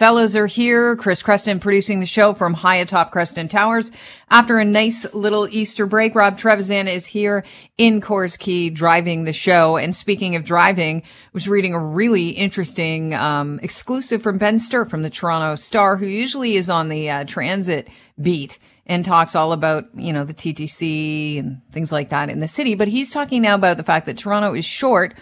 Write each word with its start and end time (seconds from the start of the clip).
fellas 0.00 0.34
are 0.34 0.46
here. 0.46 0.96
Chris 0.96 1.22
Creston 1.22 1.60
producing 1.60 2.00
the 2.00 2.06
show 2.06 2.32
from 2.32 2.54
high 2.54 2.76
atop 2.76 3.10
Creston 3.10 3.48
Towers. 3.48 3.92
After 4.30 4.56
a 4.56 4.64
nice 4.64 5.04
little 5.12 5.46
Easter 5.46 5.84
break, 5.84 6.14
Rob 6.14 6.38
Trevisan 6.38 6.86
is 6.86 7.04
here 7.04 7.44
in 7.76 8.00
Coors 8.00 8.38
Key 8.38 8.70
driving 8.70 9.24
the 9.24 9.34
show. 9.34 9.76
And 9.76 9.94
speaking 9.94 10.36
of 10.36 10.42
driving, 10.46 11.02
I 11.02 11.28
was 11.34 11.48
reading 11.48 11.74
a 11.74 11.78
really 11.78 12.30
interesting 12.30 13.12
um, 13.12 13.60
exclusive 13.62 14.22
from 14.22 14.38
Ben 14.38 14.58
Spurr 14.58 14.88
from 14.88 15.02
the 15.02 15.10
Toronto 15.10 15.54
Star, 15.54 15.98
who 15.98 16.06
usually 16.06 16.56
is 16.56 16.70
on 16.70 16.88
the 16.88 17.10
uh, 17.10 17.24
transit 17.24 17.86
beat 18.18 18.58
and 18.86 19.04
talks 19.04 19.34
all 19.34 19.52
about, 19.52 19.84
you 19.94 20.14
know, 20.14 20.24
the 20.24 20.32
TTC 20.32 21.38
and 21.38 21.60
things 21.72 21.92
like 21.92 22.08
that 22.08 22.30
in 22.30 22.40
the 22.40 22.48
city. 22.48 22.74
But 22.74 22.88
he's 22.88 23.10
talking 23.10 23.42
now 23.42 23.54
about 23.54 23.76
the 23.76 23.84
fact 23.84 24.06
that 24.06 24.16
Toronto 24.16 24.54
is 24.54 24.64
short 24.64 25.14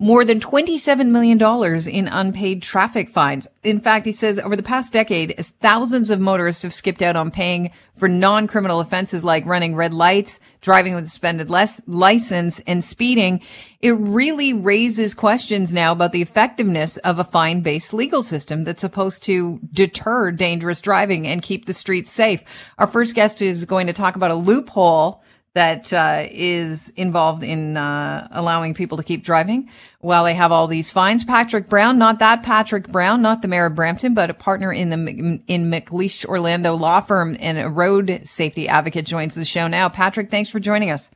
more 0.00 0.24
than 0.24 0.38
$27 0.38 1.08
million 1.08 1.42
in 1.88 2.06
unpaid 2.06 2.62
traffic 2.62 3.10
fines. 3.10 3.48
In 3.64 3.80
fact, 3.80 4.06
he 4.06 4.12
says 4.12 4.38
over 4.38 4.54
the 4.54 4.62
past 4.62 4.92
decade, 4.92 5.32
as 5.32 5.48
thousands 5.48 6.08
of 6.10 6.20
motorists 6.20 6.62
have 6.62 6.72
skipped 6.72 7.02
out 7.02 7.16
on 7.16 7.32
paying 7.32 7.72
for 7.96 8.08
non-criminal 8.08 8.78
offenses 8.78 9.24
like 9.24 9.44
running 9.44 9.74
red 9.74 9.92
lights, 9.92 10.38
driving 10.60 10.94
with 10.94 11.02
a 11.02 11.08
suspended 11.08 11.50
license, 11.50 12.60
and 12.60 12.84
speeding, 12.84 13.40
it 13.80 13.90
really 13.90 14.54
raises 14.54 15.14
questions 15.14 15.74
now 15.74 15.90
about 15.90 16.12
the 16.12 16.22
effectiveness 16.22 16.96
of 16.98 17.18
a 17.18 17.24
fine-based 17.24 17.92
legal 17.92 18.22
system 18.22 18.62
that's 18.62 18.82
supposed 18.82 19.24
to 19.24 19.58
deter 19.72 20.30
dangerous 20.30 20.80
driving 20.80 21.26
and 21.26 21.42
keep 21.42 21.66
the 21.66 21.74
streets 21.74 22.12
safe. 22.12 22.44
Our 22.78 22.86
first 22.86 23.16
guest 23.16 23.42
is 23.42 23.64
going 23.64 23.88
to 23.88 23.92
talk 23.92 24.14
about 24.14 24.30
a 24.30 24.36
loophole 24.36 25.24
that 25.58 25.92
uh, 25.92 26.24
is 26.30 26.90
involved 26.90 27.42
in 27.42 27.76
uh, 27.76 28.28
allowing 28.30 28.74
people 28.74 28.96
to 28.96 29.02
keep 29.02 29.24
driving 29.24 29.68
while 29.98 30.22
they 30.22 30.34
have 30.34 30.52
all 30.52 30.68
these 30.68 30.92
fines. 30.92 31.24
Patrick 31.24 31.68
Brown, 31.68 31.98
not 31.98 32.20
that 32.20 32.44
Patrick 32.44 32.86
Brown, 32.86 33.22
not 33.22 33.42
the 33.42 33.48
mayor 33.48 33.66
of 33.66 33.74
Brampton, 33.74 34.14
but 34.14 34.30
a 34.30 34.34
partner 34.34 34.72
in 34.72 34.90
the 34.90 35.42
in 35.48 35.68
McLeish 35.68 36.24
Orlando 36.24 36.76
law 36.76 37.00
firm 37.00 37.36
and 37.40 37.58
a 37.58 37.68
road 37.68 38.20
safety 38.22 38.68
advocate, 38.68 39.04
joins 39.04 39.34
the 39.34 39.44
show 39.44 39.66
now. 39.66 39.88
Patrick, 39.88 40.30
thanks 40.30 40.48
for 40.48 40.60
joining 40.60 40.90
us. 40.90 41.10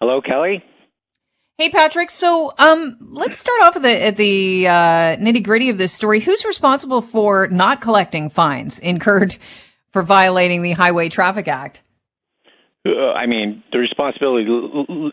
Hello, 0.00 0.20
Kelly. 0.20 0.64
Hey, 1.58 1.70
Patrick. 1.70 2.10
So, 2.10 2.52
um, 2.56 2.98
let's 3.00 3.36
start 3.36 3.62
off 3.62 3.74
at 3.74 3.82
the, 3.82 4.04
at 4.06 4.16
the 4.16 4.68
uh, 4.68 5.16
nitty 5.16 5.42
gritty 5.42 5.70
of 5.70 5.76
this 5.76 5.92
story. 5.92 6.20
Who's 6.20 6.44
responsible 6.44 7.02
for 7.02 7.48
not 7.48 7.80
collecting 7.80 8.30
fines 8.30 8.78
incurred 8.78 9.36
for 9.90 10.04
violating 10.04 10.62
the 10.62 10.72
Highway 10.72 11.08
Traffic 11.08 11.48
Act? 11.48 11.82
Uh, 12.86 13.12
I 13.12 13.26
mean, 13.26 13.62
the 13.72 13.78
responsibility 13.78 14.46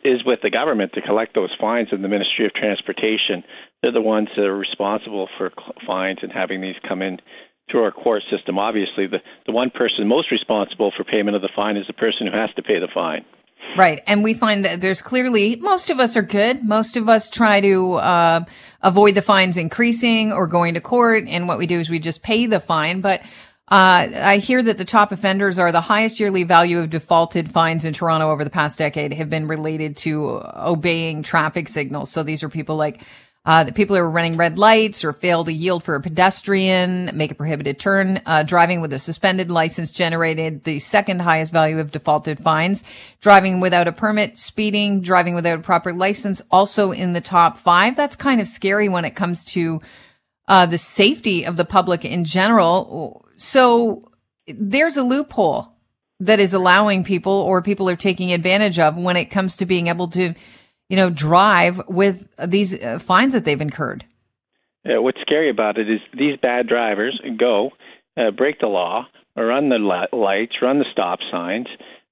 is 0.06 0.23
with 0.26 0.40
the 0.42 0.50
government 0.50 0.94
to 0.94 1.02
collect 1.02 1.36
those 1.36 1.54
fines 1.60 1.90
and 1.92 2.04
the 2.04 2.08
Ministry 2.08 2.46
of 2.46 2.54
Transportation. 2.54 3.44
They're 3.82 3.92
the 3.92 4.02
ones 4.02 4.30
that 4.38 4.46
are 4.46 4.58
responsible 4.58 5.28
for 5.38 5.52
fines 5.86 6.20
and 6.22 6.32
having 6.32 6.62
these 6.62 6.76
come 6.88 7.02
in 7.02 7.20
through 7.70 7.84
our 7.84 7.92
court 7.92 8.24
system. 8.32 8.58
Obviously, 8.58 9.08
the, 9.08 9.20
the 9.46 9.52
one 9.52 9.70
person 9.70 10.08
most 10.08 10.32
responsible 10.32 10.94
for 10.96 11.04
payment 11.04 11.36
of 11.36 11.42
the 11.42 11.50
fine 11.54 11.76
is 11.76 11.86
the 11.88 11.94
person 11.94 12.28
who 12.28 12.38
has 12.38 12.50
to 12.56 12.64
pay 12.64 12.80
the 12.80 12.88
fine. 12.94 13.26
Right. 13.76 14.02
And 14.08 14.24
we 14.24 14.34
find 14.34 14.64
that 14.64 14.80
there's 14.80 15.02
clearly, 15.02 15.58
most 15.58 15.90
of 15.90 16.00
us 16.00 16.16
are 16.16 16.22
good. 16.22 16.64
Most 16.64 16.96
of 16.96 17.09
us 17.09 17.30
try 17.30 17.59
to 17.59 17.96
uh, 17.96 18.46
avoid 18.81 19.16
the 19.16 19.22
fines 19.22 19.58
increasing 19.58 20.31
or 20.31 20.48
going 20.48 20.74
to 20.76 20.80
court. 20.80 21.26
And 21.28 21.50
what 21.50 21.58
we 21.58 21.68
do 21.68 21.80
is 21.80 21.90
we 21.90 22.00
just 22.00 22.24
pay 22.24 22.46
the 22.46 22.62
fine. 22.62 23.02
But 23.02 23.24
uh, 23.70 24.08
I 24.16 24.38
hear 24.38 24.64
that 24.64 24.78
the 24.78 24.86
top 24.86 25.12
offenders 25.12 25.60
are 25.60 25.73
the 25.73 25.82
highest 25.82 26.20
yearly 26.20 26.44
value 26.44 26.80
of 26.80 26.90
defaulted 26.90 27.52
fines 27.52 27.84
in 27.84 27.94
Toronto 27.94 28.30
over 28.30 28.46
the 28.46 28.50
past 28.50 28.78
decade 28.78 29.14
have 29.14 29.30
been 29.30 29.48
related 29.48 29.98
to 29.98 30.42
obeying 30.56 31.22
traffic 31.22 31.68
signals. 31.68 32.09
So 32.09 32.24
these 32.24 32.44
are 32.44 32.50
people 32.50 32.78
like 32.78 33.02
uh, 33.48 33.64
the 33.64 33.72
people 33.72 33.96
who 33.96 34.02
are 34.02 34.09
running 34.09 34.36
red 34.36 34.58
lights 34.58 35.06
or 35.06 35.14
fail 35.14 35.44
to 35.44 35.54
yield 35.54 35.82
for 35.82 35.96
a 35.96 36.02
pedestrian, 36.02 37.09
make 37.14 37.32
a 37.32 37.36
prohibited 37.36 37.80
turn, 37.80 38.22
uh, 38.26 38.44
driving 38.44 38.82
with 38.82 38.92
a 38.92 39.00
suspended 39.00 39.50
license 39.50 39.92
generated 39.92 40.66
the 40.66 40.80
second 40.80 41.22
highest 41.22 41.54
value 41.54 41.80
of 41.80 41.92
defaulted 41.92 42.40
fines, 42.40 42.84
driving 43.22 43.62
without 43.62 43.88
a 43.88 43.94
permit, 43.94 44.38
speeding, 44.38 45.00
driving 45.02 45.34
without 45.34 45.59
a 45.59 45.62
proper 45.62 45.94
license, 45.94 46.41
also 46.52 46.91
in 46.91 47.14
the 47.14 47.22
top 47.22 47.58
five. 47.58 47.96
That's 47.96 48.18
kind 48.18 48.41
of 48.41 48.47
scary 48.47 48.90
when 48.90 49.06
it 49.06 49.16
comes 49.16 49.46
to 49.46 49.81
uh, 50.50 50.66
the 50.66 50.78
safety 50.78 51.46
of 51.46 51.56
the 51.56 51.66
public 51.66 52.03
in 52.03 52.25
general. 52.25 53.25
So 53.38 54.12
there's 54.48 54.98
a 54.98 55.03
loophole 55.03 55.74
that 56.20 56.40
is 56.40 56.53
allowing 56.53 57.03
people 57.03 57.31
or 57.31 57.62
people 57.62 57.90
are 57.90 57.96
taking 57.96 58.34
advantage 58.34 58.80
of 58.80 58.98
when 58.98 59.16
it 59.16 59.25
comes 59.25 59.56
to 59.58 59.66
being 59.66 59.88
able 59.88 60.08
to, 60.09 60.34
you 60.90 60.98
know, 60.98 61.09
drive 61.09 61.81
with 61.88 62.28
these 62.44 62.74
uh, 62.81 63.00
fines 63.00 63.34
that 63.34 63.46
they've 63.46 63.62
incurred. 63.62 64.06
Yeah, 64.84 65.00
what's 65.00 65.22
scary 65.22 65.50
about 65.50 65.78
it 65.78 65.90
is 65.90 66.00
these 66.18 66.38
bad 66.42 66.68
drivers 66.68 67.20
go, 67.38 67.72
uh, 68.18 68.31
break 68.31 68.59
the 68.59 68.68
law, 68.68 69.06
run 69.36 69.70
the 69.70 69.78
lights, 70.12 70.56
run 70.62 70.80
the 70.80 70.86
stop 70.92 71.20
signs, 71.31 71.68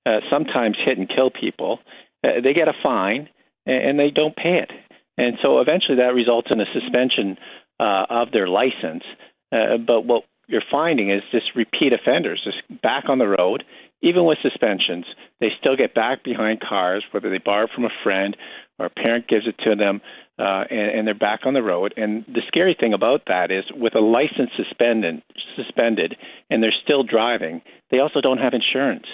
uh, 0.06 0.20
sometimes 0.30 0.78
hit 0.86 0.98
and 0.98 1.10
kill 1.10 1.32
people. 1.32 1.80
Uh, 2.24 2.42
they 2.44 2.54
get 2.54 2.68
a 2.68 2.74
fine 2.84 3.30
and 3.66 3.98
they 3.98 4.12
don't 4.12 4.36
pay 4.36 4.60
it. 4.62 4.72
And 5.18 5.38
so 5.42 5.60
eventually 5.60 5.98
that 5.98 6.14
results 6.14 6.50
in 6.52 6.60
a 6.60 6.66
suspension 6.72 7.38
uh, 7.80 8.06
of 8.10 8.32
their 8.32 8.48
license. 8.48 9.04
Uh, 9.52 9.78
but 9.78 10.02
what 10.02 10.24
you're 10.48 10.64
finding 10.72 11.12
is 11.12 11.22
just 11.32 11.56
repeat 11.56 11.94
offenders, 11.94 12.42
just 12.44 12.82
back 12.82 13.06
on 13.08 13.18
the 13.18 13.28
road, 13.28 13.64
even 14.02 14.26
with 14.26 14.38
suspensions, 14.42 15.06
they 15.40 15.50
still 15.60 15.76
get 15.76 15.96
back 15.96 16.24
behind 16.24 16.60
cars, 16.62 17.04
whether 17.12 17.30
they 17.30 17.40
borrow 17.40 17.68
from 17.74 17.86
a 17.86 17.90
friend 18.04 18.38
or 18.78 18.86
a 18.86 18.90
parent 18.90 19.28
gives 19.28 19.48
it 19.48 19.56
to 19.64 19.76
them, 19.76 20.02
uh, 20.38 20.66
and, 20.70 21.00
and 21.00 21.08
they're 21.08 21.16
back 21.16 21.42
on 21.46 21.54
the 21.54 21.64
road. 21.64 21.94
And 21.98 22.26
the 22.28 22.42
scary 22.48 22.76
thing 22.78 22.94
about 22.94 23.24
that 23.28 23.52
is, 23.52 23.64
with 23.74 23.96
a 23.96 24.00
license 24.00 24.52
suspended, 24.56 25.24
suspended, 25.56 26.16
and 26.50 26.62
they're 26.62 26.74
still 26.84 27.04
driving, 27.04 27.62
they 27.90 28.00
also 28.00 28.22
don't 28.22 28.38
have 28.38 28.54
insurance. 28.54 29.06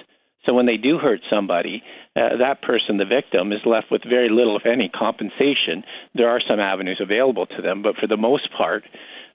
So 0.46 0.54
when 0.54 0.66
they 0.66 0.78
do 0.78 0.98
hurt 0.98 1.22
somebody, 1.30 1.84
uh, 2.16 2.38
that 2.40 2.62
person, 2.62 2.98
the 2.98 3.06
victim, 3.06 3.52
is 3.52 3.62
left 3.66 3.88
with 3.92 4.02
very 4.08 4.30
little, 4.30 4.58
if 4.58 4.66
any, 4.66 4.90
compensation. 4.90 5.84
There 6.16 6.30
are 6.30 6.42
some 6.48 6.60
avenues 6.60 7.00
available 7.02 7.46
to 7.46 7.62
them, 7.62 7.82
but 7.82 7.96
for 7.96 8.08
the 8.08 8.18
most 8.18 8.50
part, 8.58 8.84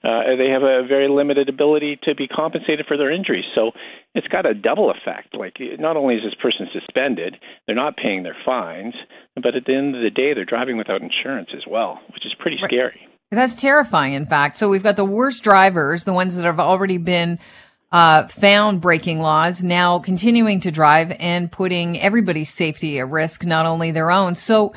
uh, 0.03 0.35
they 0.37 0.49
have 0.49 0.63
a 0.63 0.85
very 0.87 1.07
limited 1.07 1.49
ability 1.49 1.99
to 2.03 2.13
be 2.13 2.27
compensated 2.27 2.85
for 2.87 2.97
their 2.97 3.11
injuries. 3.11 3.45
So 3.55 3.71
it's 4.13 4.27
got 4.27 4.45
a 4.45 4.53
double 4.53 4.91
effect. 4.91 5.33
Like, 5.33 5.55
not 5.79 5.97
only 5.97 6.15
is 6.15 6.23
this 6.23 6.35
person 6.41 6.67
suspended, 6.71 7.37
they're 7.65 7.75
not 7.75 7.97
paying 7.97 8.23
their 8.23 8.37
fines, 8.45 8.93
but 9.35 9.55
at 9.55 9.65
the 9.65 9.75
end 9.75 9.95
of 9.95 10.01
the 10.01 10.09
day, 10.09 10.33
they're 10.33 10.45
driving 10.45 10.77
without 10.77 11.01
insurance 11.01 11.49
as 11.55 11.63
well, 11.67 11.99
which 12.13 12.25
is 12.25 12.35
pretty 12.39 12.57
right. 12.61 12.69
scary. 12.69 13.07
That's 13.31 13.55
terrifying, 13.55 14.13
in 14.13 14.25
fact. 14.25 14.57
So 14.57 14.69
we've 14.69 14.83
got 14.83 14.95
the 14.95 15.05
worst 15.05 15.43
drivers, 15.43 16.05
the 16.05 16.13
ones 16.13 16.35
that 16.37 16.45
have 16.45 16.59
already 16.59 16.97
been 16.97 17.39
uh, 17.91 18.27
found 18.27 18.81
breaking 18.81 19.19
laws, 19.21 19.63
now 19.63 19.99
continuing 19.99 20.59
to 20.61 20.71
drive 20.71 21.15
and 21.19 21.51
putting 21.51 21.99
everybody's 21.99 22.49
safety 22.49 22.99
at 22.99 23.09
risk, 23.09 23.45
not 23.45 23.65
only 23.65 23.91
their 23.91 24.11
own. 24.11 24.35
So 24.35 24.73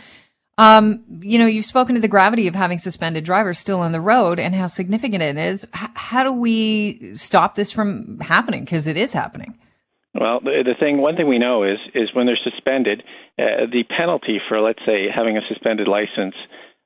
um, 0.60 1.03
you 1.22 1.38
know, 1.38 1.47
you've 1.47 1.65
spoken 1.65 1.94
to 1.94 2.03
the 2.03 2.09
gravity 2.09 2.47
of 2.47 2.54
having 2.54 2.78
suspended 2.78 3.25
drivers 3.25 3.59
still 3.59 3.81
on 3.81 3.93
the 3.93 4.00
road 4.00 4.38
and 4.38 4.54
how 4.54 4.66
significant 4.66 5.22
it 5.22 5.38
is. 5.38 5.66
H- 5.75 5.88
how 5.94 6.22
do 6.22 6.34
we 6.34 7.15
stop 7.15 7.54
this 7.54 7.72
from 7.72 8.21
happening? 8.21 8.65
Because 8.65 8.87
it 8.87 8.98
is 8.98 9.15
happening. 9.15 9.59
Well, 10.12 10.41
the, 10.41 10.75
thing, 10.78 10.98
one 10.98 11.16
thing 11.16 11.28
we 11.28 11.38
know 11.38 11.62
is 11.62 11.78
is 11.94 12.10
when 12.12 12.27
they're 12.27 12.38
suspended, 12.44 13.03
uh, 13.38 13.72
the 13.72 13.84
penalty 13.97 14.38
for 14.50 14.60
let's 14.60 14.84
say 14.84 15.06
having 15.09 15.38
a 15.38 15.41
suspended 15.48 15.88
license 15.88 16.34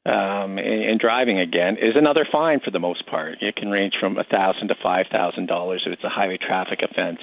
um, 0.07 0.59
and, 0.59 1.01
driving 1.01 1.41
again 1.41 1.77
is 1.77 1.95
another 1.97 2.27
fine 2.31 2.61
for 2.63 2.71
the 2.71 2.79
most 2.79 3.07
part. 3.07 3.39
It 3.41 3.57
can 3.57 3.71
range 3.71 3.95
from 3.99 4.19
a 4.19 4.25
thousand 4.25 4.69
to 4.69 4.75
five 4.83 5.07
thousand 5.11 5.47
dollars 5.47 5.83
if 5.87 5.93
it's 5.93 6.05
a 6.05 6.11
highway 6.11 6.39
traffic 6.39 6.81
offense. 6.83 7.21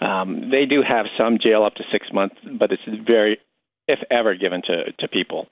Um, 0.00 0.50
they 0.50 0.66
do 0.66 0.82
have 0.86 1.06
some 1.16 1.38
jail 1.40 1.62
up 1.62 1.74
to 1.74 1.84
six 1.92 2.08
months, 2.12 2.36
but 2.58 2.72
it's 2.72 2.82
very, 3.06 3.38
if 3.86 4.00
ever, 4.10 4.34
given 4.34 4.62
to 4.62 4.92
to 4.98 5.08
people. 5.08 5.46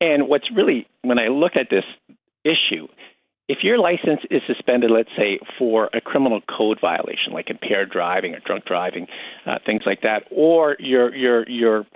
And 0.00 0.28
what's 0.28 0.50
really, 0.54 0.86
when 1.02 1.18
I 1.18 1.28
look 1.28 1.52
at 1.54 1.68
this 1.70 1.84
issue, 2.44 2.88
if 3.48 3.58
your 3.62 3.78
license 3.78 4.20
is 4.30 4.42
suspended, 4.46 4.90
let's 4.90 5.10
say, 5.16 5.38
for 5.58 5.88
a 5.94 6.00
criminal 6.00 6.40
code 6.40 6.78
violation, 6.80 7.32
like 7.32 7.48
impaired 7.48 7.90
driving 7.90 8.34
or 8.34 8.40
drunk 8.44 8.64
driving, 8.64 9.06
uh, 9.46 9.58
things 9.64 9.82
like 9.86 10.00
that, 10.02 10.24
or 10.30 10.76
your 10.80 11.14
your 11.14 11.48
your 11.48 11.86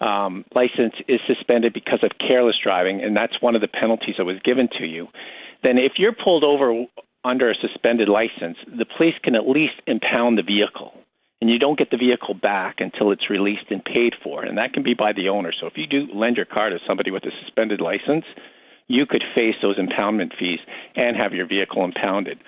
um, 0.00 0.44
license 0.54 0.94
is 1.08 1.20
suspended 1.26 1.72
because 1.72 2.00
of 2.02 2.10
careless 2.18 2.56
driving, 2.62 3.02
and 3.02 3.16
that's 3.16 3.40
one 3.40 3.54
of 3.54 3.60
the 3.60 3.68
penalties 3.68 4.16
that 4.18 4.24
was 4.24 4.36
given 4.44 4.68
to 4.78 4.86
you, 4.86 5.08
then 5.62 5.78
if 5.78 5.92
you're 5.96 6.12
pulled 6.12 6.44
over 6.44 6.84
under 7.24 7.50
a 7.50 7.54
suspended 7.54 8.08
license, 8.08 8.58
the 8.66 8.86
police 8.96 9.14
can 9.22 9.34
at 9.34 9.48
least 9.48 9.74
impound 9.86 10.38
the 10.38 10.42
vehicle 10.42 10.92
and 11.40 11.50
you 11.50 11.58
don't 11.58 11.78
get 11.78 11.90
the 11.90 11.96
vehicle 11.96 12.34
back 12.34 12.76
until 12.78 13.12
it's 13.12 13.28
released 13.28 13.70
and 13.70 13.84
paid 13.84 14.14
for, 14.22 14.42
and 14.42 14.56
that 14.56 14.72
can 14.72 14.82
be 14.82 14.94
by 14.94 15.12
the 15.12 15.28
owner. 15.28 15.52
So 15.58 15.66
if 15.66 15.74
you 15.76 15.86
do 15.86 16.08
lend 16.14 16.36
your 16.36 16.46
car 16.46 16.70
to 16.70 16.78
somebody 16.86 17.10
with 17.10 17.24
a 17.24 17.30
suspended 17.44 17.80
license, 17.80 18.24
you 18.88 19.04
could 19.04 19.22
face 19.34 19.56
those 19.60 19.78
impoundment 19.78 20.32
fees 20.38 20.60
and 20.94 21.16
have 21.16 21.34
your 21.34 21.46
vehicle 21.46 21.84
impounded. 21.84 22.38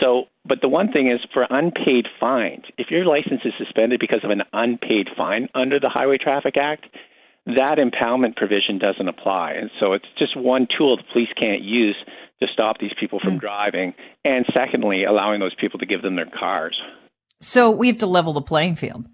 So, 0.00 0.24
but 0.46 0.58
the 0.62 0.68
one 0.68 0.92
thing 0.92 1.10
is 1.10 1.20
for 1.32 1.46
unpaid 1.48 2.06
fines, 2.18 2.64
if 2.78 2.90
your 2.90 3.04
license 3.04 3.40
is 3.44 3.52
suspended 3.58 4.00
because 4.00 4.20
of 4.24 4.30
an 4.30 4.42
unpaid 4.52 5.08
fine 5.16 5.48
under 5.54 5.80
the 5.80 5.88
Highway 5.88 6.18
Traffic 6.18 6.56
Act, 6.56 6.86
that 7.46 7.78
impoundment 7.78 8.36
provision 8.36 8.78
doesn't 8.78 9.08
apply. 9.08 9.52
And 9.52 9.70
so 9.80 9.92
it's 9.92 10.06
just 10.18 10.36
one 10.36 10.66
tool 10.76 10.96
the 10.96 11.02
police 11.12 11.28
can't 11.38 11.62
use 11.62 11.96
to 12.40 12.46
stop 12.52 12.78
these 12.78 12.92
people 12.98 13.20
from 13.20 13.36
mm. 13.36 13.40
driving, 13.40 13.94
and 14.24 14.46
secondly, 14.54 15.04
allowing 15.04 15.40
those 15.40 15.54
people 15.60 15.78
to 15.78 15.86
give 15.86 16.02
them 16.02 16.16
their 16.16 16.30
cars. 16.38 16.78
So 17.40 17.70
we 17.70 17.88
have 17.88 17.98
to 17.98 18.06
level 18.06 18.32
the 18.32 18.42
playing 18.42 18.76
field. 18.76 19.06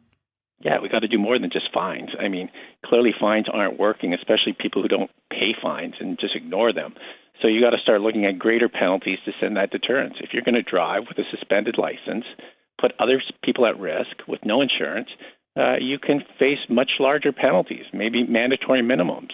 Yeah, 0.61 0.81
we 0.81 0.89
got 0.89 1.01
to 1.01 1.09
do 1.09 1.19
more 1.19 1.39
than 1.39 1.51
just 1.51 1.73
fines. 1.73 2.11
I 2.19 2.29
mean, 2.29 2.51
clearly 2.85 3.11
fines 3.19 3.47
aren't 3.53 3.79
working, 3.79 4.15
especially 4.15 4.57
people 4.59 4.81
who 4.81 4.89
don't 4.89 5.11
pay 5.31 5.55
fines 5.61 5.95
and 6.01 6.19
just 6.19 6.35
ignore 6.35 6.73
them. 6.73 6.95
So 7.43 7.49
you 7.49 7.61
got 7.61 7.71
to 7.71 7.83
start 7.83 8.01
looking 8.01 8.25
at 8.25 8.39
greater 8.39 8.69
penalties 8.69 9.19
to 9.25 9.33
send 9.41 9.57
that 9.57 9.71
deterrence. 9.71 10.15
If 10.21 10.31
you're 10.33 10.43
going 10.43 10.55
to 10.55 10.63
drive 10.63 11.03
with 11.09 11.19
a 11.19 11.29
suspended 11.31 11.77
license, 11.79 12.25
put 12.81 12.93
other 12.99 13.23
people 13.45 13.67
at 13.67 13.79
risk 13.79 14.27
with 14.27 14.41
no 14.45 14.61
insurance, 14.61 15.09
uh, 15.57 15.77
you 15.81 15.99
can 15.99 16.23
face 16.39 16.59
much 16.69 16.93
larger 17.01 17.33
penalties, 17.33 17.85
maybe 17.93 18.27
mandatory 18.27 18.83
minimums. 18.83 19.33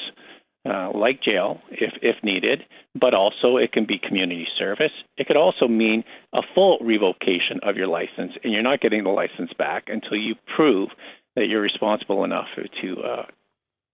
Uh, 0.65 0.93
like 0.97 1.21
jail 1.21 1.61
if, 1.73 1.93
if 2.03 2.15
needed, 2.23 2.61
but 2.95 3.15
also 3.15 3.57
it 3.57 3.73
can 3.73 3.85
be 3.85 3.99
community 3.99 4.47
service. 4.57 4.93
It 5.19 5.27
could 5.27 5.37
also 5.37 5.67
mean 5.67 6.05
a 6.33 6.41
full 6.55 6.79
revocation 6.81 7.59
of 7.65 7.77
your 7.77 7.89
license, 7.89 8.35
and 8.45 8.53
you're 8.53 8.63
not 8.63 8.81
getting 8.81 9.03
the 9.03 9.11
license 9.11 9.51
back 9.59 9.89
until 9.89 10.17
you 10.17 10.37
prove 10.55 10.91
that 11.35 11.49
you're 11.49 11.61
responsible 11.61 12.23
enough 12.23 12.47
to 12.81 13.03
uh, 13.03 13.25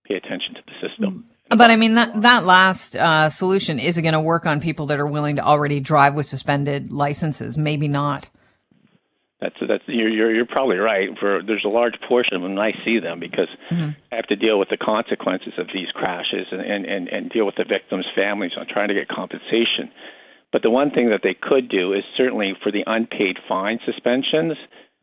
pay 0.07 0.17
attention 0.17 0.57
to 0.57 0.61
the 0.67 0.87
system. 0.87 1.25
But 1.51 1.71
I 1.71 1.77
mean 1.77 1.95
that 1.95 2.21
that 2.23 2.45
last 2.45 2.95
uh, 2.97 3.31
solution 3.31 3.79
is 3.79 3.97
it 3.97 4.03
going 4.03 4.13
to 4.13 4.21
work 4.21 4.45
on 4.45 4.61
people 4.61 4.87
that 4.87 5.01
are 5.01 5.07
willing 5.07 5.37
to 5.37 5.43
already 5.43 5.81
drive 5.81 6.15
with 6.15 6.27
suspended 6.27 6.93
licenses? 6.93 7.57
Maybe 7.57 7.89
not. 7.89 8.29
That's 9.41 9.55
that's 9.67 9.85
you're 9.87 10.09
you're, 10.09 10.35
you're 10.35 10.47
probably 10.47 10.77
right. 10.77 11.09
For 11.19 11.41
there's 11.47 11.65
a 11.65 11.69
large 11.71 11.95
portion 12.07 12.35
of 12.37 12.43
them 12.43 12.59
I 12.59 12.73
see 12.85 12.99
them 12.99 13.21
because 13.21 13.49
mm-hmm. 13.71 13.91
I 14.13 14.17
have 14.17 14.27
to 14.27 14.37
deal 14.37 14.59
with 14.59 14.69
the 14.69 14.77
consequences 14.77 15.55
of 15.59 15.69
these 15.73 15.89
crashes 15.95 16.47
and, 16.51 16.61
and 16.61 16.85
and 16.85 17.09
and 17.09 17.31
deal 17.31 17.47
with 17.47 17.55
the 17.55 17.65
victims' 17.65 18.07
families 18.15 18.53
on 18.59 18.67
trying 18.67 18.89
to 18.89 18.95
get 18.95 19.09
compensation. 19.09 19.91
But 20.53 20.63
the 20.63 20.71
one 20.71 20.91
thing 20.91 21.11
that 21.11 21.21
they 21.23 21.37
could 21.41 21.69
do 21.69 21.93
is 21.93 22.05
certainly 22.17 22.55
for 22.63 22.73
the 22.73 22.83
unpaid 22.87 23.37
fine 23.49 23.79
suspensions, 23.85 24.57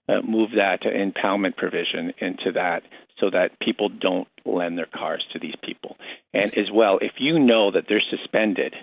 uh, 0.07 0.22
move 0.22 0.52
that 0.56 0.81
impoundment 0.84 1.56
provision 1.57 2.13
into 2.19 2.52
that 2.54 2.84
so 3.19 3.30
that 3.30 3.60
people 3.60 3.90
don't 3.90 4.28
lend 4.46 4.78
their 4.78 4.88
cars 4.94 5.24
to 5.34 5.40
these 5.40 5.56
people. 5.63 5.98
And 6.34 6.46
as 6.57 6.69
well, 6.74 7.00
if 7.02 7.13
you 7.18 7.40
know 7.40 7.72
that 7.72 7.86
they're 7.88 8.04
suspended, 8.10 8.75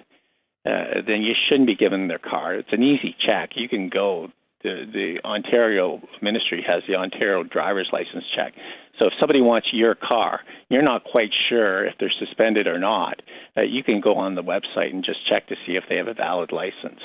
uh, 0.64 1.02
then 1.06 1.22
you 1.22 1.34
shouldn't 1.48 1.66
be 1.66 1.76
giving 1.76 2.00
them 2.00 2.08
their 2.08 2.19
car. 2.19 2.54
It's 2.54 2.72
an 2.72 2.82
easy 2.82 3.14
check. 3.24 3.50
You 3.56 3.69
can 3.69 3.88
go 3.88 4.28
the 4.62 4.84
the 4.92 5.28
Ontario 5.28 6.00
Ministry 6.20 6.64
has 6.66 6.82
the 6.88 6.94
Ontario 6.94 7.42
driver's 7.42 7.88
license 7.92 8.24
check. 8.34 8.54
So 8.98 9.06
if 9.06 9.12
somebody 9.19 9.40
wants 9.40 9.69
your 9.72 9.94
car, 9.94 10.40
you're 10.69 10.82
not 10.82 11.04
quite 11.04 11.30
sure 11.48 11.84
if 11.86 11.94
they're 11.98 12.12
suspended 12.19 12.66
or 12.66 12.78
not. 12.78 13.20
Uh, 13.56 13.62
you 13.62 13.82
can 13.82 14.00
go 14.00 14.14
on 14.14 14.34
the 14.34 14.42
website 14.42 14.92
and 14.92 15.04
just 15.04 15.28
check 15.28 15.48
to 15.48 15.56
see 15.66 15.72
if 15.72 15.84
they 15.88 15.96
have 15.96 16.08
a 16.08 16.14
valid 16.14 16.52
license. 16.52 17.00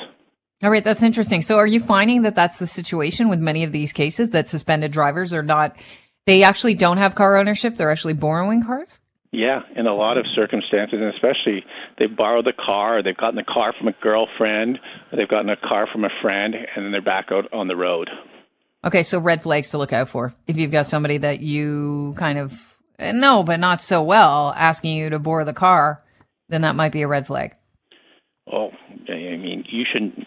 All 0.63 0.71
right, 0.71 0.83
that's 0.83 1.03
interesting. 1.03 1.41
So 1.41 1.57
are 1.57 1.67
you 1.67 1.79
finding 1.79 2.23
that 2.23 2.33
that's 2.33 2.57
the 2.57 2.65
situation 2.65 3.29
with 3.29 3.39
many 3.39 3.63
of 3.63 3.71
these 3.71 3.93
cases 3.93 4.31
that 4.31 4.47
suspended 4.47 4.91
drivers 4.91 5.33
are 5.33 5.43
not 5.43 5.77
they 6.25 6.43
actually 6.43 6.73
don't 6.73 6.97
have 6.97 7.15
car 7.15 7.37
ownership, 7.37 7.77
they're 7.77 7.91
actually 7.91 8.13
borrowing 8.13 8.63
cars? 8.63 8.99
Yeah, 9.31 9.61
in 9.75 9.87
a 9.87 9.93
lot 9.93 10.17
of 10.17 10.25
circumstances, 10.35 10.99
and 11.01 11.13
especially 11.13 11.63
they've 11.99 12.15
borrowed 12.15 12.45
the 12.45 12.53
car, 12.53 12.97
or 12.97 13.03
they've 13.03 13.15
gotten 13.15 13.35
the 13.35 13.43
car 13.43 13.73
from 13.77 13.87
a 13.87 13.93
girlfriend, 14.01 14.79
or 15.11 15.17
they've 15.17 15.27
gotten 15.27 15.49
a 15.49 15.57
car 15.57 15.87
from 15.91 16.05
a 16.05 16.09
friend, 16.21 16.55
and 16.55 16.85
then 16.85 16.91
they're 16.91 17.01
back 17.01 17.27
out 17.31 17.51
on 17.53 17.67
the 17.67 17.75
road. 17.75 18.09
Okay, 18.83 19.03
so 19.03 19.19
red 19.19 19.41
flags 19.41 19.69
to 19.71 19.77
look 19.77 19.93
out 19.93 20.09
for. 20.09 20.33
If 20.47 20.57
you've 20.57 20.71
got 20.71 20.85
somebody 20.85 21.17
that 21.17 21.41
you 21.41 22.13
kind 22.17 22.39
of 22.39 22.77
eh, 22.99 23.11
know, 23.11 23.43
but 23.43 23.59
not 23.59 23.81
so 23.81 24.01
well, 24.01 24.53
asking 24.57 24.97
you 24.97 25.09
to 25.09 25.19
borrow 25.19 25.45
the 25.45 25.53
car, 25.53 26.03
then 26.49 26.61
that 26.61 26.75
might 26.75 26.91
be 26.91 27.01
a 27.01 27.07
red 27.07 27.27
flag. 27.27 27.55
Oh, 28.51 28.71
I 29.09 29.13
mean, 29.13 29.65
you 29.69 29.83
should 29.91 30.25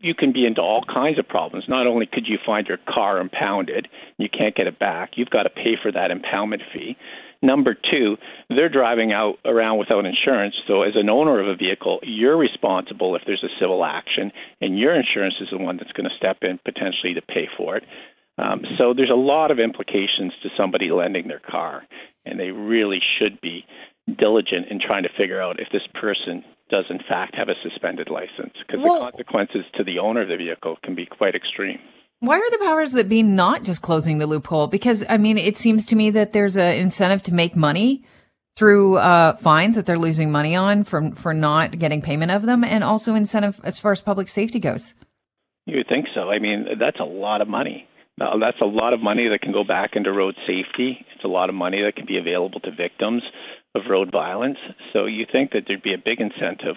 you 0.00 0.14
can 0.14 0.32
be 0.32 0.46
into 0.46 0.60
all 0.60 0.84
kinds 0.84 1.18
of 1.18 1.28
problems. 1.28 1.64
Not 1.68 1.86
only 1.86 2.06
could 2.06 2.26
you 2.26 2.38
find 2.44 2.66
your 2.66 2.78
car 2.88 3.18
impounded, 3.20 3.88
you 4.16 4.28
can't 4.28 4.54
get 4.54 4.66
it 4.66 4.78
back, 4.78 5.12
you've 5.16 5.30
got 5.30 5.44
to 5.44 5.50
pay 5.50 5.76
for 5.80 5.90
that 5.92 6.10
impoundment 6.10 6.62
fee. 6.72 6.96
Number 7.40 7.74
two, 7.74 8.16
they're 8.48 8.68
driving 8.68 9.12
out 9.12 9.36
around 9.44 9.78
without 9.78 10.04
insurance. 10.04 10.56
So, 10.66 10.82
as 10.82 10.94
an 10.96 11.08
owner 11.08 11.40
of 11.40 11.46
a 11.46 11.54
vehicle, 11.54 12.00
you're 12.02 12.36
responsible 12.36 13.14
if 13.14 13.22
there's 13.26 13.44
a 13.44 13.60
civil 13.60 13.84
action, 13.84 14.32
and 14.60 14.76
your 14.76 14.94
insurance 14.94 15.34
is 15.40 15.48
the 15.52 15.58
one 15.58 15.76
that's 15.76 15.92
going 15.92 16.08
to 16.08 16.16
step 16.16 16.38
in 16.42 16.58
potentially 16.64 17.14
to 17.14 17.22
pay 17.22 17.46
for 17.56 17.76
it. 17.76 17.84
Um, 18.38 18.62
so, 18.76 18.92
there's 18.92 19.10
a 19.10 19.14
lot 19.14 19.52
of 19.52 19.60
implications 19.60 20.32
to 20.42 20.48
somebody 20.56 20.90
lending 20.90 21.28
their 21.28 21.40
car, 21.40 21.84
and 22.26 22.40
they 22.40 22.50
really 22.50 22.98
should 23.18 23.40
be 23.40 23.64
diligent 24.16 24.68
in 24.70 24.80
trying 24.80 25.02
to 25.02 25.08
figure 25.16 25.40
out 25.40 25.60
if 25.60 25.68
this 25.72 25.82
person 26.00 26.44
does 26.70 26.84
in 26.90 26.98
fact 27.08 27.34
have 27.34 27.48
a 27.48 27.54
suspended 27.62 28.08
license 28.10 28.54
because 28.66 28.82
well, 28.82 28.98
the 28.98 29.10
consequences 29.10 29.64
to 29.74 29.84
the 29.84 29.98
owner 29.98 30.22
of 30.22 30.28
the 30.28 30.36
vehicle 30.36 30.76
can 30.82 30.94
be 30.94 31.06
quite 31.06 31.34
extreme. 31.34 31.78
Why 32.20 32.36
are 32.36 32.50
the 32.50 32.64
powers 32.64 32.92
that 32.92 33.08
be 33.08 33.22
not 33.22 33.62
just 33.62 33.80
closing 33.80 34.18
the 34.18 34.26
loophole? 34.26 34.66
Because 34.66 35.04
I 35.08 35.18
mean, 35.18 35.38
it 35.38 35.56
seems 35.56 35.86
to 35.86 35.96
me 35.96 36.10
that 36.10 36.32
there's 36.32 36.56
an 36.56 36.76
incentive 36.76 37.22
to 37.24 37.34
make 37.34 37.54
money 37.54 38.04
through 38.56 38.98
uh, 38.98 39.36
fines 39.36 39.76
that 39.76 39.86
they're 39.86 39.98
losing 39.98 40.32
money 40.32 40.56
on 40.56 40.82
from 40.82 41.12
for 41.12 41.32
not 41.32 41.78
getting 41.78 42.02
payment 42.02 42.32
of 42.32 42.44
them, 42.44 42.64
and 42.64 42.82
also 42.82 43.14
incentive 43.14 43.60
as 43.62 43.78
far 43.78 43.92
as 43.92 44.00
public 44.00 44.28
safety 44.28 44.58
goes. 44.58 44.94
You 45.66 45.76
would 45.76 45.88
think 45.88 46.06
so. 46.14 46.30
I 46.30 46.40
mean, 46.40 46.66
that's 46.80 46.98
a 46.98 47.04
lot 47.04 47.40
of 47.40 47.46
money. 47.46 47.86
that's 48.18 48.60
a 48.60 48.66
lot 48.66 48.94
of 48.94 49.00
money 49.00 49.28
that 49.28 49.40
can 49.42 49.52
go 49.52 49.62
back 49.62 49.90
into 49.94 50.10
road 50.10 50.34
safety. 50.46 51.06
It's 51.14 51.24
a 51.24 51.28
lot 51.28 51.50
of 51.50 51.54
money 51.54 51.82
that 51.82 51.94
can 51.94 52.06
be 52.06 52.18
available 52.18 52.58
to 52.60 52.72
victims 52.72 53.22
of 53.78 53.90
road 53.90 54.10
violence. 54.12 54.58
So 54.92 55.06
you 55.06 55.24
think 55.30 55.52
that 55.52 55.64
there'd 55.66 55.82
be 55.82 55.94
a 55.94 55.98
big 55.98 56.20
incentive 56.20 56.76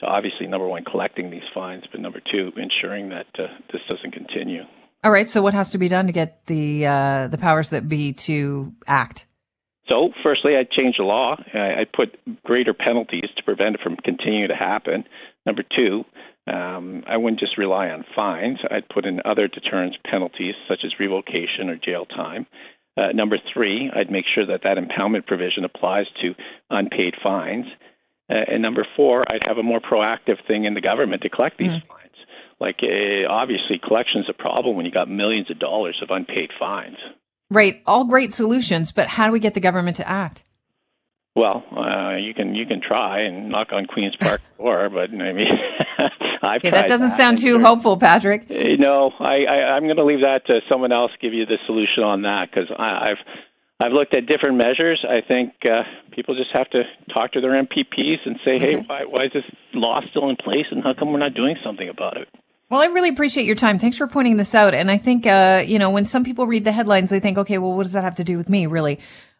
to 0.00 0.06
obviously 0.06 0.46
number 0.46 0.66
one 0.66 0.84
collecting 0.84 1.30
these 1.30 1.42
fines, 1.52 1.84
but 1.90 2.00
number 2.00 2.20
two 2.30 2.52
ensuring 2.56 3.08
that 3.08 3.26
uh, 3.38 3.48
this 3.72 3.82
doesn't 3.88 4.12
continue. 4.12 4.62
All 5.04 5.10
right. 5.10 5.28
So 5.28 5.42
what 5.42 5.54
has 5.54 5.70
to 5.72 5.78
be 5.78 5.88
done 5.88 6.06
to 6.06 6.12
get 6.12 6.46
the 6.46 6.86
uh, 6.86 7.28
the 7.28 7.38
powers 7.38 7.70
that 7.70 7.88
be 7.88 8.12
to 8.14 8.72
act? 8.86 9.26
So, 9.88 10.10
firstly, 10.22 10.52
I'd 10.54 10.70
change 10.70 10.96
the 10.98 11.04
law. 11.04 11.36
I'd 11.54 11.92
put 11.92 12.18
greater 12.44 12.74
penalties 12.74 13.24
to 13.36 13.42
prevent 13.42 13.76
it 13.76 13.80
from 13.82 13.96
continuing 13.96 14.48
to 14.48 14.54
happen. 14.54 15.04
Number 15.46 15.62
two, 15.62 16.04
um, 16.46 17.04
I 17.06 17.16
wouldn't 17.16 17.40
just 17.40 17.56
rely 17.56 17.88
on 17.88 18.04
fines. 18.14 18.58
I'd 18.70 18.88
put 18.88 19.06
in 19.06 19.20
other 19.24 19.48
deterrence 19.48 19.96
penalties, 20.04 20.54
such 20.68 20.80
as 20.84 20.92
revocation 21.00 21.70
or 21.70 21.76
jail 21.76 22.04
time. 22.04 22.46
Uh, 22.98 23.12
number 23.12 23.38
three, 23.54 23.90
I'd 23.94 24.10
make 24.10 24.24
sure 24.34 24.44
that 24.46 24.62
that 24.64 24.76
impoundment 24.76 25.26
provision 25.26 25.64
applies 25.64 26.06
to 26.22 26.34
unpaid 26.68 27.14
fines. 27.22 27.66
Uh, 28.28 28.34
and 28.52 28.60
number 28.60 28.84
four, 28.96 29.24
I'd 29.30 29.46
have 29.46 29.56
a 29.56 29.62
more 29.62 29.80
proactive 29.80 30.44
thing 30.48 30.64
in 30.64 30.74
the 30.74 30.80
government 30.80 31.22
to 31.22 31.28
collect 31.28 31.58
these 31.58 31.68
mm. 31.68 31.86
fines. 31.86 32.16
Like, 32.60 32.80
uh, 32.82 33.30
obviously, 33.30 33.78
collection's 33.78 34.26
a 34.28 34.32
problem 34.32 34.74
when 34.74 34.84
you 34.84 34.90
got 34.90 35.08
millions 35.08 35.48
of 35.48 35.60
dollars 35.60 36.00
of 36.02 36.10
unpaid 36.10 36.50
fines. 36.58 36.96
Right. 37.50 37.82
All 37.86 38.04
great 38.04 38.32
solutions, 38.32 38.90
but 38.90 39.06
how 39.06 39.26
do 39.26 39.32
we 39.32 39.38
get 39.38 39.54
the 39.54 39.60
government 39.60 39.96
to 39.98 40.08
act? 40.08 40.42
Well, 41.38 41.62
uh, 41.70 42.16
you 42.16 42.34
can 42.34 42.56
you 42.56 42.66
can 42.66 42.80
try 42.80 43.20
and 43.20 43.48
knock 43.48 43.68
on 43.70 43.86
Queens 43.86 44.16
Park 44.20 44.40
door, 44.58 44.90
but 44.90 45.10
I 45.10 45.32
mean, 45.32 45.46
I've 46.42 46.58
okay, 46.58 46.70
that 46.70 46.88
doesn't 46.88 47.10
that 47.10 47.16
sound 47.16 47.38
too 47.38 47.60
hopeful, 47.60 47.96
Patrick. 47.96 48.50
Uh, 48.50 48.74
no, 48.76 49.12
I, 49.20 49.44
I 49.44 49.56
I'm 49.76 49.84
going 49.84 49.98
to 49.98 50.04
leave 50.04 50.22
that 50.22 50.46
to 50.46 50.58
someone 50.68 50.90
else. 50.90 51.12
Give 51.22 51.32
you 51.32 51.46
the 51.46 51.58
solution 51.64 52.02
on 52.02 52.22
that 52.22 52.48
because 52.50 52.68
I've 52.76 53.18
I've 53.78 53.92
looked 53.92 54.14
at 54.14 54.26
different 54.26 54.56
measures. 54.56 55.06
I 55.08 55.20
think 55.20 55.52
uh, 55.64 55.84
people 56.10 56.34
just 56.34 56.50
have 56.52 56.68
to 56.70 56.82
talk 57.14 57.30
to 57.34 57.40
their 57.40 57.52
MPPs 57.52 58.26
and 58.26 58.40
say, 58.44 58.56
okay. 58.56 58.74
hey, 58.74 58.84
why, 58.84 59.04
why 59.04 59.24
is 59.26 59.32
this 59.32 59.44
law 59.74 60.00
still 60.10 60.30
in 60.30 60.36
place, 60.36 60.66
and 60.72 60.82
how 60.82 60.92
come 60.92 61.12
we're 61.12 61.20
not 61.20 61.34
doing 61.34 61.54
something 61.64 61.88
about 61.88 62.16
it? 62.16 62.26
Well, 62.68 62.82
I 62.82 62.86
really 62.86 63.08
appreciate 63.08 63.46
your 63.46 63.56
time. 63.56 63.78
Thanks 63.78 63.96
for 63.96 64.06
pointing 64.06 64.36
this 64.36 64.54
out. 64.54 64.74
And 64.74 64.90
I 64.90 64.98
think, 64.98 65.26
uh, 65.26 65.62
you 65.64 65.78
know, 65.78 65.88
when 65.88 66.04
some 66.04 66.22
people 66.22 66.46
read 66.46 66.64
the 66.64 66.72
headlines, 66.72 67.08
they 67.08 67.20
think, 67.20 67.38
okay, 67.38 67.56
well, 67.56 67.72
what 67.72 67.84
does 67.84 67.94
that 67.94 68.04
have 68.04 68.16
to 68.16 68.24
do 68.24 68.36
with 68.36 68.50
me, 68.50 68.66
really? 68.66 68.98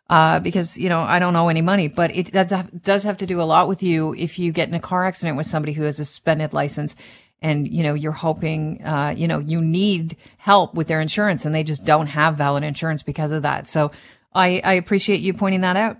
Uh, 0.08 0.40
because 0.40 0.78
you 0.78 0.88
know 0.88 1.00
I 1.00 1.18
don't 1.18 1.36
owe 1.36 1.48
any 1.48 1.62
money, 1.62 1.88
but 1.88 2.14
it 2.16 2.34
have, 2.34 2.82
does 2.82 3.04
have 3.04 3.18
to 3.18 3.26
do 3.26 3.40
a 3.40 3.44
lot 3.44 3.68
with 3.68 3.82
you 3.82 4.14
if 4.14 4.38
you 4.38 4.52
get 4.52 4.68
in 4.68 4.74
a 4.74 4.80
car 4.80 5.04
accident 5.04 5.36
with 5.36 5.46
somebody 5.46 5.72
who 5.72 5.82
has 5.82 6.00
a 6.00 6.04
suspended 6.04 6.52
license, 6.52 6.96
and 7.42 7.68
you 7.68 7.82
know 7.82 7.94
you're 7.94 8.12
hoping, 8.12 8.82
uh, 8.84 9.14
you 9.16 9.28
know, 9.28 9.38
you 9.38 9.60
need 9.60 10.16
help 10.38 10.74
with 10.74 10.88
their 10.88 11.00
insurance, 11.00 11.44
and 11.44 11.54
they 11.54 11.64
just 11.64 11.84
don't 11.84 12.06
have 12.06 12.36
valid 12.36 12.64
insurance 12.64 13.02
because 13.02 13.32
of 13.32 13.42
that. 13.42 13.66
So 13.66 13.92
I, 14.34 14.60
I 14.64 14.74
appreciate 14.74 15.20
you 15.20 15.34
pointing 15.34 15.62
that 15.62 15.76
out. 15.76 15.98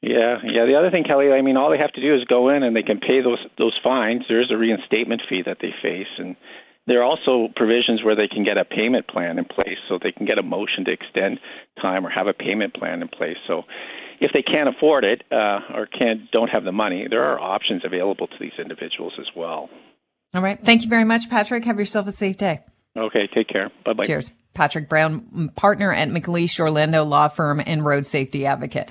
Yeah, 0.00 0.38
yeah. 0.42 0.66
The 0.66 0.76
other 0.76 0.90
thing, 0.90 1.04
Kelly, 1.04 1.30
I 1.30 1.42
mean, 1.42 1.56
all 1.56 1.70
they 1.70 1.78
have 1.78 1.92
to 1.92 2.00
do 2.00 2.14
is 2.14 2.24
go 2.24 2.48
in 2.48 2.64
and 2.64 2.74
they 2.74 2.82
can 2.82 2.98
pay 2.98 3.20
those 3.20 3.38
those 3.58 3.78
fines. 3.84 4.24
There 4.28 4.40
is 4.40 4.50
a 4.50 4.56
reinstatement 4.56 5.22
fee 5.28 5.42
that 5.46 5.58
they 5.60 5.72
face, 5.80 6.08
and 6.18 6.36
there 6.86 7.00
are 7.00 7.04
also 7.04 7.48
provisions 7.54 8.02
where 8.04 8.16
they 8.16 8.28
can 8.28 8.44
get 8.44 8.58
a 8.58 8.64
payment 8.64 9.06
plan 9.08 9.38
in 9.38 9.44
place, 9.44 9.78
so 9.88 9.98
they 10.02 10.12
can 10.12 10.26
get 10.26 10.38
a 10.38 10.42
motion 10.42 10.84
to 10.86 10.92
extend 10.92 11.38
time 11.80 12.06
or 12.06 12.10
have 12.10 12.26
a 12.26 12.32
payment 12.32 12.74
plan 12.74 13.02
in 13.02 13.08
place. 13.08 13.36
So, 13.46 13.62
if 14.20 14.30
they 14.32 14.42
can't 14.42 14.68
afford 14.68 15.04
it 15.04 15.22
uh, 15.32 15.60
or 15.74 15.86
can't 15.86 16.30
don't 16.30 16.48
have 16.48 16.64
the 16.64 16.72
money, 16.72 17.06
there 17.08 17.24
are 17.24 17.40
options 17.40 17.82
available 17.84 18.26
to 18.28 18.34
these 18.40 18.52
individuals 18.58 19.12
as 19.18 19.26
well. 19.36 19.68
All 20.34 20.42
right. 20.42 20.58
Thank 20.60 20.82
you 20.82 20.88
very 20.88 21.04
much, 21.04 21.28
Patrick. 21.28 21.64
Have 21.64 21.78
yourself 21.78 22.06
a 22.06 22.12
safe 22.12 22.36
day. 22.36 22.60
Okay. 22.96 23.28
Take 23.34 23.48
care. 23.48 23.70
Bye 23.84 23.92
bye. 23.94 24.06
Cheers. 24.06 24.32
Patrick 24.54 24.88
Brown, 24.88 25.50
partner 25.56 25.92
at 25.92 26.08
McLeish 26.08 26.60
Orlando 26.60 27.04
Law 27.04 27.28
Firm 27.28 27.62
and 27.64 27.84
road 27.84 28.04
safety 28.04 28.44
advocate. 28.44 28.90